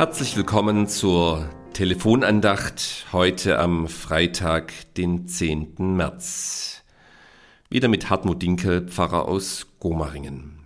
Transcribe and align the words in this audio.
Herzlich 0.00 0.34
willkommen 0.34 0.88
zur 0.88 1.50
Telefonandacht 1.74 3.04
heute 3.12 3.58
am 3.58 3.86
Freitag, 3.86 4.72
den 4.94 5.28
10. 5.28 5.74
März. 5.94 6.82
Wieder 7.68 7.88
mit 7.88 8.08
Hartmut 8.08 8.40
Dinkel, 8.40 8.88
Pfarrer 8.88 9.28
aus 9.28 9.66
Gomaringen. 9.78 10.60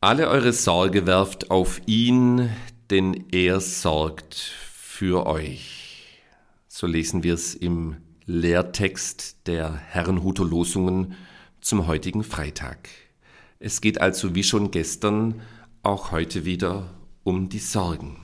Alle 0.00 0.28
eure 0.28 0.52
Sorge 0.52 1.04
werft 1.04 1.50
auf 1.50 1.80
ihn, 1.86 2.48
denn 2.90 3.24
er 3.32 3.58
sorgt 3.58 4.36
für 4.36 5.26
euch. 5.26 6.20
So 6.68 6.86
lesen 6.86 7.24
wir 7.24 7.34
es 7.34 7.56
im 7.56 7.96
Lehrtext 8.24 9.48
der 9.48 9.74
Herrenhuter 9.74 10.44
Losungen 10.44 11.16
zum 11.60 11.88
heutigen 11.88 12.22
Freitag. 12.22 12.88
Es 13.58 13.80
geht 13.80 14.00
also 14.00 14.36
wie 14.36 14.44
schon 14.44 14.70
gestern 14.70 15.42
auch 15.88 16.12
heute 16.12 16.44
wieder 16.44 16.90
um 17.24 17.48
die 17.48 17.58
Sorgen. 17.58 18.18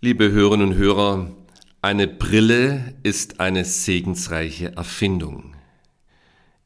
Liebe 0.00 0.32
Hörerinnen 0.32 0.70
und 0.70 0.74
Hörer, 0.74 1.30
eine 1.80 2.08
Brille 2.08 2.94
ist 3.04 3.38
eine 3.38 3.64
segensreiche 3.64 4.76
Erfindung. 4.76 5.54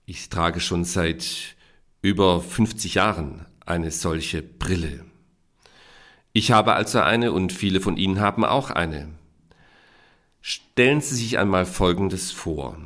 Ich 0.07 0.31
trage 0.31 0.59
schon 0.61 0.85
seit 0.85 1.55
über 2.01 2.41
50 2.41 2.95
Jahren 2.95 3.45
eine 3.67 3.91
solche 3.91 4.41
Brille. 4.41 5.05
Ich 6.33 6.51
habe 6.51 6.73
also 6.73 7.01
eine 7.01 7.33
und 7.33 7.53
viele 7.53 7.83
von 7.83 7.99
Ihnen 7.99 8.21
haben 8.21 8.43
auch 8.43 8.71
eine. 8.71 9.11
Stellen 10.41 11.03
Sie 11.03 11.15
sich 11.15 11.39
einmal 11.39 11.67
Folgendes 11.67 12.33
vor. 12.33 12.79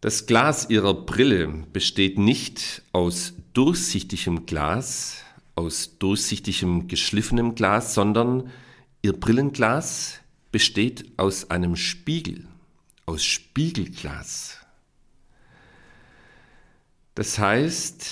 Das 0.00 0.24
Glas 0.24 0.70
ihrer 0.70 0.94
Brille 0.94 1.46
besteht 1.74 2.18
nicht 2.18 2.82
aus 2.92 3.34
durchsichtigem 3.52 4.46
Glas, 4.46 5.24
aus 5.54 5.98
durchsichtigem 5.98 6.88
geschliffenem 6.88 7.54
Glas, 7.54 7.92
sondern 7.92 8.50
ihr 9.02 9.12
Brillenglas 9.12 10.20
besteht 10.52 11.12
aus 11.18 11.50
einem 11.50 11.76
Spiegel, 11.76 12.46
aus 13.04 13.22
Spiegelglas. 13.24 14.56
Das 17.14 17.38
heißt, 17.38 18.06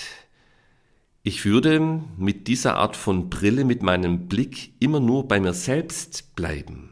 ich 1.22 1.46
würde 1.46 2.02
mit 2.18 2.48
dieser 2.48 2.76
Art 2.76 2.96
von 2.96 3.30
Brille, 3.30 3.64
mit 3.64 3.82
meinem 3.82 4.28
Blick 4.28 4.74
immer 4.78 5.00
nur 5.00 5.26
bei 5.26 5.40
mir 5.40 5.54
selbst 5.54 6.34
bleiben. 6.36 6.87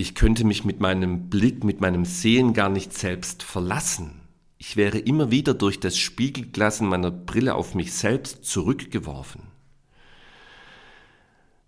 Ich 0.00 0.14
könnte 0.14 0.44
mich 0.44 0.64
mit 0.64 0.78
meinem 0.78 1.28
Blick, 1.28 1.64
mit 1.64 1.80
meinem 1.80 2.04
Sehen 2.04 2.52
gar 2.52 2.68
nicht 2.68 2.96
selbst 2.96 3.42
verlassen. 3.42 4.20
Ich 4.56 4.76
wäre 4.76 4.98
immer 4.98 5.32
wieder 5.32 5.54
durch 5.54 5.80
das 5.80 5.98
Spiegelglas 5.98 6.78
in 6.78 6.86
meiner 6.86 7.10
Brille 7.10 7.56
auf 7.56 7.74
mich 7.74 7.92
selbst 7.92 8.44
zurückgeworfen. 8.44 9.42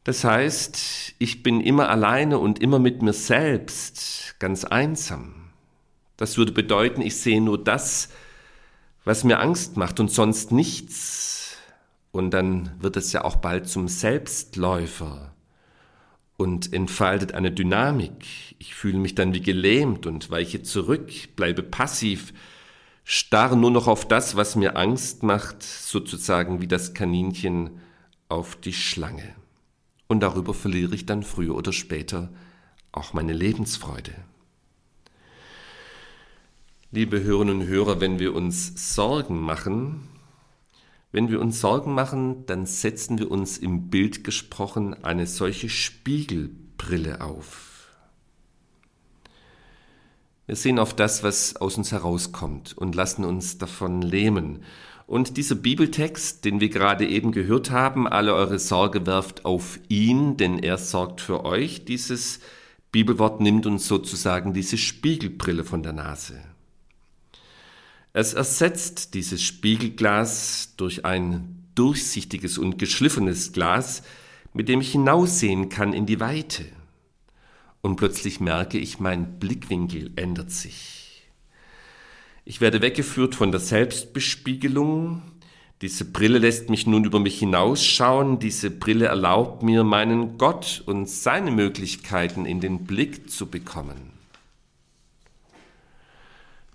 Das 0.04 0.22
heißt, 0.22 1.16
ich 1.18 1.42
bin 1.42 1.60
immer 1.60 1.88
alleine 1.88 2.38
und 2.38 2.60
immer 2.60 2.78
mit 2.78 3.02
mir 3.02 3.12
selbst, 3.12 4.36
ganz 4.38 4.64
einsam. 4.64 5.50
Das 6.16 6.38
würde 6.38 6.52
bedeuten, 6.52 7.02
ich 7.02 7.16
sehe 7.16 7.40
nur 7.40 7.62
das, 7.62 8.10
was 9.04 9.24
mir 9.24 9.40
Angst 9.40 9.76
macht 9.76 9.98
und 9.98 10.08
sonst 10.08 10.52
nichts. 10.52 11.56
Und 12.12 12.30
dann 12.30 12.76
wird 12.78 12.96
es 12.96 13.12
ja 13.12 13.24
auch 13.24 13.36
bald 13.36 13.68
zum 13.68 13.88
Selbstläufer 13.88 15.34
und 16.40 16.72
entfaltet 16.72 17.34
eine 17.34 17.52
Dynamik. 17.52 18.56
Ich 18.58 18.74
fühle 18.74 18.96
mich 18.96 19.14
dann 19.14 19.34
wie 19.34 19.42
gelähmt 19.42 20.06
und 20.06 20.30
weiche 20.30 20.62
zurück, 20.62 21.10
bleibe 21.36 21.62
passiv, 21.62 22.32
starre 23.04 23.58
nur 23.58 23.70
noch 23.70 23.86
auf 23.86 24.08
das, 24.08 24.36
was 24.36 24.56
mir 24.56 24.74
Angst 24.74 25.22
macht, 25.22 25.62
sozusagen 25.62 26.62
wie 26.62 26.66
das 26.66 26.94
Kaninchen 26.94 27.78
auf 28.30 28.56
die 28.56 28.72
Schlange. 28.72 29.34
Und 30.08 30.20
darüber 30.20 30.54
verliere 30.54 30.94
ich 30.94 31.04
dann 31.04 31.24
früher 31.24 31.54
oder 31.54 31.74
später 31.74 32.30
auch 32.90 33.12
meine 33.12 33.34
Lebensfreude. 33.34 34.14
Liebe 36.90 37.22
Hörerinnen 37.22 37.60
und 37.60 37.66
Hörer, 37.66 38.00
wenn 38.00 38.18
wir 38.18 38.34
uns 38.34 38.94
Sorgen 38.94 39.42
machen, 39.42 40.08
wenn 41.12 41.28
wir 41.28 41.40
uns 41.40 41.60
Sorgen 41.60 41.94
machen, 41.94 42.46
dann 42.46 42.66
setzen 42.66 43.18
wir 43.18 43.30
uns 43.30 43.58
im 43.58 43.88
Bild 43.90 44.22
gesprochen 44.22 45.02
eine 45.04 45.26
solche 45.26 45.68
Spiegelbrille 45.68 47.20
auf. 47.20 47.88
Wir 50.46 50.56
sehen 50.56 50.78
auf 50.78 50.94
das, 50.94 51.22
was 51.22 51.56
aus 51.56 51.78
uns 51.78 51.92
herauskommt 51.92 52.76
und 52.76 52.94
lassen 52.94 53.24
uns 53.24 53.58
davon 53.58 54.02
lähmen. 54.02 54.64
Und 55.06 55.36
dieser 55.36 55.56
Bibeltext, 55.56 56.44
den 56.44 56.60
wir 56.60 56.68
gerade 56.68 57.06
eben 57.08 57.32
gehört 57.32 57.70
haben, 57.70 58.06
alle 58.06 58.34
eure 58.34 58.58
Sorge 58.58 59.06
werft 59.06 59.44
auf 59.44 59.78
ihn, 59.88 60.36
denn 60.36 60.58
er 60.58 60.78
sorgt 60.78 61.20
für 61.20 61.44
euch, 61.44 61.84
dieses 61.84 62.40
Bibelwort 62.92 63.40
nimmt 63.40 63.66
uns 63.66 63.86
sozusagen 63.86 64.52
diese 64.52 64.76
Spiegelbrille 64.76 65.64
von 65.64 65.82
der 65.82 65.92
Nase. 65.92 66.40
Es 68.12 68.34
ersetzt 68.34 69.14
dieses 69.14 69.42
Spiegelglas 69.42 70.74
durch 70.76 71.04
ein 71.04 71.64
durchsichtiges 71.76 72.58
und 72.58 72.78
geschliffenes 72.78 73.52
Glas, 73.52 74.02
mit 74.52 74.68
dem 74.68 74.80
ich 74.80 74.92
hinaussehen 74.92 75.68
kann 75.68 75.92
in 75.92 76.06
die 76.06 76.18
Weite. 76.18 76.64
Und 77.82 77.96
plötzlich 77.96 78.40
merke 78.40 78.78
ich, 78.78 78.98
mein 78.98 79.38
Blickwinkel 79.38 80.10
ändert 80.16 80.50
sich. 80.50 81.30
Ich 82.44 82.60
werde 82.60 82.82
weggeführt 82.82 83.36
von 83.36 83.52
der 83.52 83.60
Selbstbespiegelung. 83.60 85.22
Diese 85.80 86.04
Brille 86.04 86.38
lässt 86.38 86.68
mich 86.68 86.86
nun 86.86 87.04
über 87.04 87.20
mich 87.20 87.38
hinausschauen. 87.38 88.40
Diese 88.40 88.70
Brille 88.70 89.06
erlaubt 89.06 89.62
mir, 89.62 89.84
meinen 89.84 90.36
Gott 90.36 90.82
und 90.84 91.08
seine 91.08 91.52
Möglichkeiten 91.52 92.44
in 92.44 92.60
den 92.60 92.84
Blick 92.84 93.30
zu 93.30 93.46
bekommen. 93.46 94.19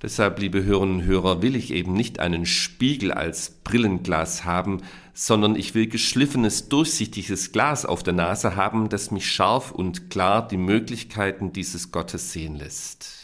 Deshalb, 0.05 0.37
liebe 0.37 0.63
Hörerinnen 0.63 0.97
und 0.97 1.05
Hörer, 1.05 1.41
will 1.41 1.55
ich 1.55 1.73
eben 1.73 1.93
nicht 1.93 2.19
einen 2.19 2.45
Spiegel 2.45 3.11
als 3.11 3.49
Brillenglas 3.49 4.45
haben, 4.45 4.83
sondern 5.15 5.55
ich 5.55 5.73
will 5.73 5.87
geschliffenes, 5.87 6.69
durchsichtiges 6.69 7.51
Glas 7.51 7.87
auf 7.87 8.03
der 8.03 8.13
Nase 8.13 8.55
haben, 8.55 8.89
das 8.89 9.09
mich 9.09 9.31
scharf 9.31 9.71
und 9.71 10.11
klar 10.11 10.47
die 10.47 10.57
Möglichkeiten 10.57 11.53
dieses 11.53 11.91
Gottes 11.91 12.31
sehen 12.31 12.55
lässt. 12.55 13.15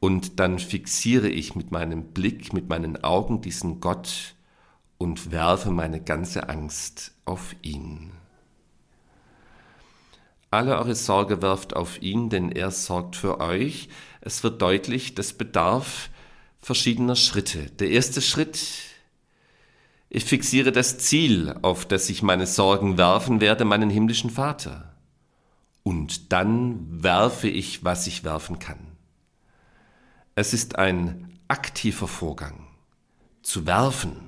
Und 0.00 0.40
dann 0.40 0.58
fixiere 0.58 1.28
ich 1.28 1.54
mit 1.54 1.70
meinem 1.70 2.06
Blick, 2.06 2.52
mit 2.52 2.68
meinen 2.68 3.04
Augen 3.04 3.40
diesen 3.40 3.78
Gott 3.78 4.34
und 4.98 5.30
werfe 5.30 5.70
meine 5.70 6.00
ganze 6.00 6.48
Angst 6.48 7.12
auf 7.26 7.54
ihn. 7.62 8.10
Alle 10.50 10.78
eure 10.78 10.94
Sorge 10.94 11.42
werft 11.42 11.76
auf 11.76 12.00
ihn, 12.00 12.30
denn 12.30 12.50
er 12.50 12.70
sorgt 12.70 13.16
für 13.16 13.40
euch. 13.40 13.88
Es 14.20 14.42
wird 14.42 14.62
deutlich, 14.62 15.14
das 15.14 15.32
bedarf 15.32 16.10
verschiedener 16.58 17.16
Schritte. 17.16 17.70
Der 17.72 17.90
erste 17.90 18.20
Schritt, 18.22 18.58
ich 20.08 20.24
fixiere 20.24 20.72
das 20.72 20.98
Ziel, 20.98 21.54
auf 21.62 21.84
das 21.86 22.08
ich 22.08 22.22
meine 22.22 22.46
Sorgen 22.46 22.96
werfen 22.96 23.40
werde, 23.40 23.64
meinen 23.64 23.90
himmlischen 23.90 24.30
Vater. 24.30 24.94
Und 25.82 26.32
dann 26.32 27.02
werfe 27.02 27.48
ich, 27.48 27.84
was 27.84 28.06
ich 28.06 28.24
werfen 28.24 28.58
kann. 28.58 28.78
Es 30.34 30.52
ist 30.52 30.76
ein 30.76 31.38
aktiver 31.48 32.08
Vorgang, 32.08 32.66
zu 33.42 33.66
werfen. 33.66 34.27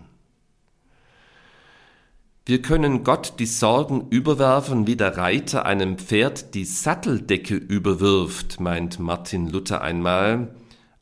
Wir 2.50 2.62
können 2.62 3.04
Gott 3.04 3.34
die 3.38 3.46
Sorgen 3.46 4.08
überwerfen, 4.10 4.88
wie 4.88 4.96
der 4.96 5.16
Reiter 5.16 5.66
einem 5.66 5.98
Pferd 5.98 6.52
die 6.56 6.64
Satteldecke 6.64 7.54
überwirft, 7.54 8.58
meint 8.58 8.98
Martin 8.98 9.46
Luther 9.46 9.82
einmal, 9.82 10.52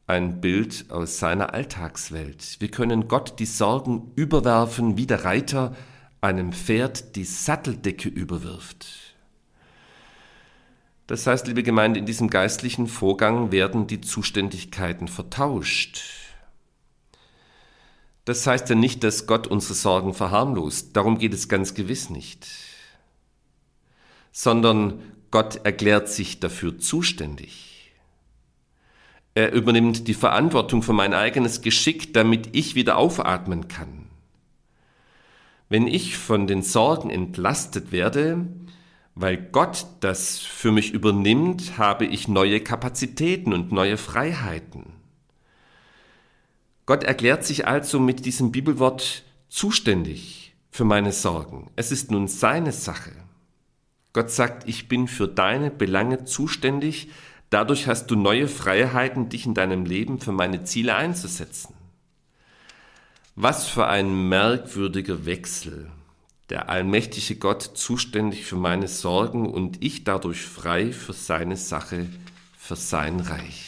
ein 0.07 0.43
Bild 0.43 0.91
aus 0.91 1.19
seiner 1.19 1.55
Alltagswelt. 1.55 2.57
Wir 2.59 2.71
können 2.71 3.09
Gott 3.09 3.39
die 3.39 3.47
Sorgen 3.47 4.13
überwerfen, 4.15 4.99
wie 4.99 5.07
der 5.07 5.25
Reiter 5.25 5.75
einem 6.21 6.53
Pferd 6.53 7.17
die 7.17 7.25
Satteldecke 7.25 8.11
überwirft. 8.11 9.15
Das 11.07 11.27
heißt, 11.27 11.47
liebe 11.47 11.63
Gemeinde, 11.63 11.99
in 11.99 12.05
diesem 12.05 12.29
geistlichen 12.29 12.89
Vorgang 12.89 13.53
werden 13.53 13.87
die 13.87 14.03
Zuständigkeiten 14.03 15.09
vertauscht. 15.09 16.28
Das 18.29 18.47
heißt 18.47 18.69
ja 18.69 18.75
nicht, 18.75 19.05
dass 19.05 19.27
Gott 19.27 19.47
unsere 19.47 19.73
Sorgen 19.73 20.13
verharmlost. 20.13 20.95
Darum 20.95 21.17
geht 21.17 21.33
es 21.33 21.49
ganz 21.49 21.73
gewiss 21.73 22.11
nicht. 22.11 22.47
Sondern 24.33 25.01
Gott 25.31 25.65
erklärt 25.65 26.11
sich 26.11 26.39
dafür 26.39 26.79
zuständig. 26.79 27.91
Er 29.35 29.53
übernimmt 29.53 30.09
die 30.09 30.13
Verantwortung 30.13 30.83
für 30.83 30.93
mein 30.93 31.15
eigenes 31.15 31.63
Geschick, 31.63 32.13
damit 32.13 32.55
ich 32.55 32.75
wieder 32.75 32.99
aufatmen 32.99 33.67
kann. 33.67 34.11
Wenn 35.71 35.87
ich 35.87 36.19
von 36.19 36.47
den 36.47 36.61
Sorgen 36.61 37.09
entlastet 37.09 37.93
werde, 37.93 38.47
weil 39.15 39.39
Gott 39.39 39.87
das 40.01 40.37
für 40.39 40.71
mich 40.71 40.93
übernimmt, 40.93 41.79
habe 41.79 42.05
ich 42.05 42.29
neue 42.29 42.61
Kapazitäten 42.61 43.55
und 43.55 43.73
neue 43.73 43.97
Freiheiten. 43.97 44.98
Gott 46.89 47.05
erklärt 47.05 47.45
sich 47.45 47.67
also 47.69 48.01
mit 48.01 48.25
diesem 48.25 48.51
Bibelwort 48.51 49.23
zuständig 49.51 50.57
für 50.71 50.85
meine 50.85 51.13
Sorgen. 51.13 51.71
Es 51.77 51.93
ist 51.93 52.11
nun 52.11 52.29
seine 52.29 52.73
Sache. 52.73 53.13
Gott 54.15 54.31
sagt, 54.31 54.67
ich 54.67 54.89
bin 54.89 55.07
für 55.07 55.29
deine 55.29 55.71
Belange 55.71 56.25
zuständig, 56.25 57.11
dadurch 57.51 57.89
hast 57.89 58.07
du 58.07 58.17
neue 58.17 58.49
Freiheiten, 58.49 59.29
dich 59.29 59.45
in 59.45 59.53
deinem 59.53 59.85
Leben 59.85 60.19
für 60.19 60.33
meine 60.33 60.65
Ziele 60.65 60.95
einzusetzen. 60.95 61.75
Was 63.37 63.67
für 63.67 63.87
ein 63.87 64.31
merkwürdiger 64.31 65.27
Wechsel. 65.27 65.91
Der 66.49 66.71
allmächtige 66.71 67.37
Gott 67.37 67.65
zuständig 67.75 68.47
für 68.47 68.57
meine 68.57 68.89
Sorgen 68.89 69.45
und 69.53 69.85
ich 69.85 70.05
dadurch 70.05 70.41
frei 70.41 70.93
für 70.93 71.13
seine 71.13 71.59
Sache, 71.59 72.07
für 72.57 72.77
sein 72.77 73.21
Reich. 73.21 73.68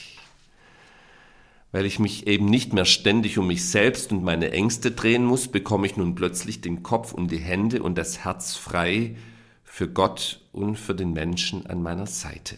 Weil 1.72 1.86
ich 1.86 1.98
mich 1.98 2.26
eben 2.26 2.46
nicht 2.46 2.72
mehr 2.72 2.84
ständig 2.84 3.38
um 3.38 3.46
mich 3.46 3.68
selbst 3.68 4.10
und 4.12 4.24
meine 4.24 4.50
Ängste 4.50 4.90
drehen 4.90 5.24
muss, 5.24 5.48
bekomme 5.48 5.86
ich 5.86 5.96
nun 5.96 6.14
plötzlich 6.14 6.60
den 6.60 6.82
Kopf 6.82 7.12
und 7.12 7.30
die 7.30 7.38
Hände 7.38 7.82
und 7.82 7.96
das 7.96 8.24
Herz 8.24 8.56
frei 8.56 9.16
für 9.62 9.88
Gott 9.88 10.40
und 10.52 10.76
für 10.76 10.94
den 10.94 11.12
Menschen 11.12 11.66
an 11.66 11.80
meiner 11.80 12.06
Seite. 12.06 12.56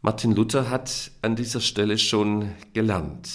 Martin 0.00 0.32
Luther 0.32 0.70
hat 0.70 1.10
an 1.22 1.34
dieser 1.34 1.60
Stelle 1.60 1.98
schon 1.98 2.52
gelernt. 2.72 3.30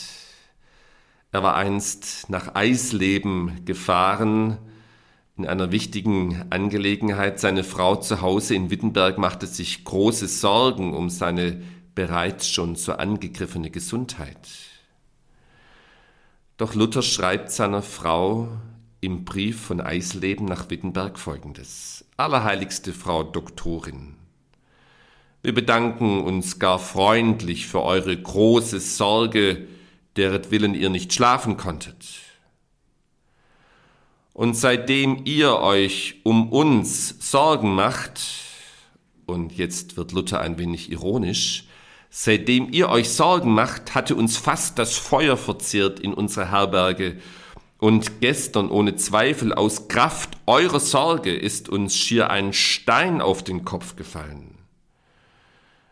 Er 1.31 1.44
war 1.44 1.56
einst 1.56 2.30
nach 2.30 2.56
Eisleben 2.56 3.65
gefahren, 3.65 4.60
in 5.36 5.48
einer 5.48 5.72
wichtigen 5.72 6.44
Angelegenheit. 6.50 7.39
Seine 7.39 7.63
Frau 7.63 7.95
zu 7.95 8.22
Hause 8.22 8.56
in 8.56 8.69
Wittenberg 8.69 9.18
machte 9.18 9.48
sich 9.48 9.83
große 9.83 10.27
Sorgen 10.27 10.94
um 10.94 11.10
seine 11.10 11.62
bereits 12.00 12.48
schon 12.48 12.78
so 12.78 12.94
angegriffene 12.94 13.69
Gesundheit. 13.69 14.48
Doch 16.56 16.74
Luther 16.74 17.01
schreibt 17.01 17.51
seiner 17.51 17.81
Frau 17.81 18.48
im 19.01 19.25
Brief 19.25 19.60
von 19.60 19.81
Eisleben 19.81 20.46
nach 20.46 20.69
Wittenberg 20.69 21.19
folgendes. 21.19 22.06
Allerheiligste 22.16 22.94
Frau 22.94 23.24
Doktorin, 23.24 24.16
wir 25.42 25.54
bedanken 25.54 26.22
uns 26.22 26.57
gar 26.57 26.80
freundlich 26.80 27.68
für 27.68 27.81
eure 27.81 28.16
große 28.16 28.80
Sorge, 28.80 29.68
deretwillen 30.16 30.75
ihr 30.75 30.90
nicht 30.90 31.13
schlafen 31.13 31.57
konntet. 31.57 32.06
Und 34.31 34.54
seitdem 34.54 35.25
ihr 35.25 35.57
euch 35.57 36.22
um 36.24 36.50
uns 36.54 37.30
Sorgen 37.30 37.75
macht, 37.75 38.22
und 39.25 39.51
jetzt 39.57 39.98
wird 39.98 40.13
Luther 40.13 40.40
ein 40.40 40.57
wenig 40.57 40.90
ironisch, 40.94 41.66
seitdem 42.09 42.71
ihr 42.71 42.89
euch 42.89 43.09
Sorgen 43.09 43.53
macht, 43.53 43.95
hatte 43.95 44.15
uns 44.15 44.38
fast 44.38 44.79
das 44.79 44.97
Feuer 44.97 45.38
verzehrt 45.38 46.00
in 46.00 46.13
unserer 46.13 46.51
Herberge, 46.51 47.17
und 47.77 48.19
gestern 48.19 48.69
ohne 48.69 48.97
Zweifel 48.97 49.53
aus 49.53 49.88
Kraft 49.88 50.31
eurer 50.45 50.81
Sorge 50.81 51.33
ist 51.33 51.69
uns 51.69 51.95
schier 51.95 52.29
ein 52.29 52.51
Stein 52.51 53.21
auf 53.21 53.41
den 53.41 53.63
Kopf 53.63 53.95
gefallen. 53.95 54.56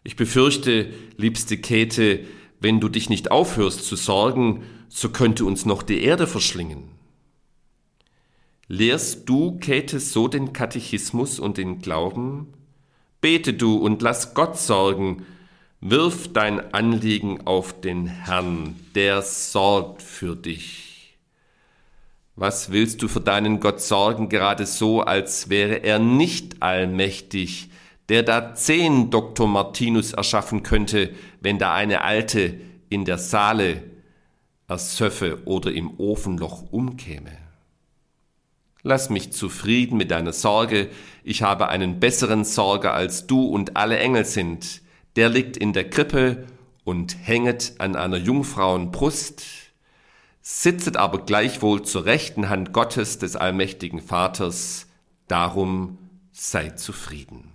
Ich 0.04 0.18
befürchte, 0.18 0.94
liebste 1.16 1.58
Käthe, 1.58 2.26
wenn 2.60 2.82
du 2.82 2.90
dich 2.90 3.10
nicht 3.10 3.32
aufhörst 3.32 3.86
zu 3.86 3.96
sorgen, 3.96 4.64
so 4.90 5.10
könnte 5.10 5.46
uns 5.46 5.66
noch 5.66 5.82
die 5.82 6.02
Erde 6.02 6.28
verschlingen. 6.28 6.84
Lehrst 8.68 9.30
du, 9.30 9.58
Käthe, 9.60 10.02
so 10.02 10.28
den 10.28 10.52
Katechismus 10.52 11.40
und 11.40 11.58
den 11.58 11.80
Glauben? 11.80 12.48
Bete 13.22 13.54
du 13.54 13.78
und 13.78 14.02
lass 14.02 14.34
Gott 14.34 14.58
sorgen, 14.58 15.26
wirf 15.82 16.32
dein 16.34 16.74
Anliegen 16.74 17.46
auf 17.46 17.80
den 17.80 18.08
Herrn, 18.08 18.76
der 18.96 19.22
sorgt 19.22 20.02
für 20.02 20.36
dich. 20.36 21.18
Was 22.36 22.72
willst 22.72 23.02
du 23.02 23.08
für 23.08 23.22
deinen 23.22 23.60
Gott 23.60 23.82
sorgen, 23.82 24.30
gerade 24.30 24.66
so, 24.66 25.02
als 25.02 25.50
wäre 25.50 25.84
er 25.84 26.00
nicht 26.00 26.62
allmächtig, 26.62 27.70
der 28.10 28.24
da 28.24 28.54
zehn 28.54 29.10
Dr. 29.10 29.48
Martinus 29.48 30.14
erschaffen 30.14 30.64
könnte, 30.64 31.12
wenn 31.42 31.58
da 31.58 31.74
eine 31.74 32.04
alte 32.04 32.56
in 32.90 33.06
der 33.06 33.18
Saale 33.18 33.84
ersöffe 34.68 35.40
oder 35.46 35.72
im 35.72 36.00
Ofenloch 36.00 36.72
umkäme. 36.72 37.32
Lass 38.84 39.10
mich 39.10 39.34
zufrieden 39.34 39.98
mit 39.98 40.12
deiner 40.12 40.34
Sorge, 40.34 40.90
ich 41.24 41.42
habe 41.42 41.68
einen 41.70 42.00
besseren 42.00 42.46
Sorger 42.46 42.94
als 42.94 43.28
du 43.28 43.46
und 43.46 43.76
alle 43.76 43.98
Engel 43.98 44.24
sind, 44.24 44.82
der 45.18 45.30
liegt 45.30 45.58
in 45.58 45.74
der 45.74 45.90
Krippe 45.90 46.46
und 46.84 47.18
hänget 47.28 47.74
an 47.80 47.96
einer 47.96 48.18
Jungfrauen 48.18 48.92
Brust, 48.92 49.44
sitzet 50.42 50.96
aber 50.96 51.26
gleichwohl 51.26 51.82
zur 51.82 52.06
rechten 52.06 52.50
Hand 52.50 52.72
Gottes 52.72 53.18
des 53.18 53.36
allmächtigen 53.36 54.00
Vaters, 54.00 54.86
darum 55.28 55.98
sei 56.32 56.70
zufrieden. 56.70 57.52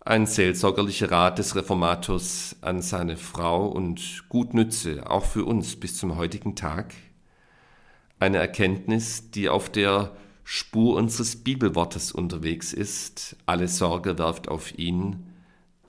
Ein 0.00 0.26
seelsorgerlicher 0.26 1.10
Rat 1.10 1.38
des 1.38 1.54
Reformators 1.54 2.56
an 2.62 2.80
seine 2.80 3.18
Frau 3.18 3.66
und 3.66 4.24
gut 4.30 4.54
Nütze, 4.54 5.10
auch 5.10 5.26
für 5.26 5.44
uns 5.44 5.76
bis 5.76 5.98
zum 5.98 6.16
heutigen 6.16 6.56
Tag. 6.56 6.94
Eine 8.18 8.38
Erkenntnis, 8.38 9.30
die 9.30 9.50
auf 9.50 9.68
der 9.68 10.16
Spur 10.42 10.96
unseres 10.96 11.36
Bibelwortes 11.36 12.12
unterwegs 12.12 12.72
ist. 12.72 13.36
Alle 13.44 13.68
Sorge 13.68 14.16
werft 14.16 14.48
auf 14.48 14.78
ihn, 14.78 15.25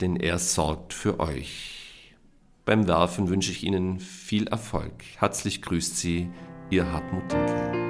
denn 0.00 0.16
er 0.16 0.38
sorgt 0.38 0.94
für 0.94 1.20
euch. 1.20 2.14
Beim 2.64 2.86
Werfen 2.86 3.28
wünsche 3.28 3.50
ich 3.50 3.64
Ihnen 3.64 3.98
viel 3.98 4.46
Erfolg. 4.48 4.92
Herzlich 5.16 5.62
grüßt 5.62 5.96
Sie, 5.96 6.28
Ihr 6.70 6.92
Hartmut 6.92 7.32
Dinkel. 7.32 7.87